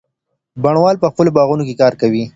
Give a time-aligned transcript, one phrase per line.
[0.63, 2.23] بڼوال په خپلو باغونو کي کار کوي.